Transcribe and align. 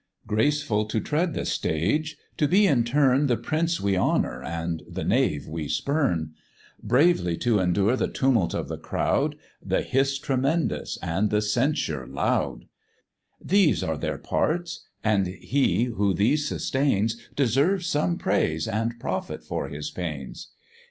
Graceful 0.25 0.85
to 0.85 0.99
tread 0.99 1.35
the 1.35 1.45
stage, 1.45 2.17
to 2.35 2.47
be 2.47 2.65
in 2.65 2.83
turn 2.83 3.27
The 3.27 3.37
prince 3.37 3.79
we 3.79 3.95
honour, 3.95 4.41
and 4.43 4.81
the 4.89 5.03
knave 5.03 5.47
we 5.47 5.67
spurn; 5.67 6.33
Bravely 6.81 7.37
to 7.37 7.57
bear 7.57 7.95
the 7.95 8.07
tumult 8.07 8.55
of 8.55 8.67
the 8.67 8.79
crowd, 8.79 9.35
The 9.63 9.83
hiss 9.83 10.17
tremendous, 10.17 10.97
and 11.03 11.29
the 11.29 11.39
censure 11.43 12.07
loud: 12.07 12.65
These 13.39 13.83
are 13.83 13.95
their 13.99 14.17
parts, 14.17 14.87
and 15.03 15.27
he 15.27 15.83
who 15.83 16.15
these 16.15 16.47
sustains, 16.47 17.17
Deserves 17.35 17.85
some 17.85 18.17
praise 18.17 18.67
and 18.67 18.99
profit 18.99 19.43
for 19.43 19.69
his 19.69 19.91
pains. 19.91 20.47